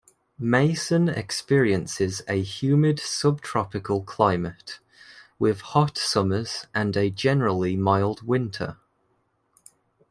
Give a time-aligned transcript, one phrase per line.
[0.39, 4.79] Mason experiences a humid subtropical climate,
[5.37, 8.77] with hot summers and a generally mild winter.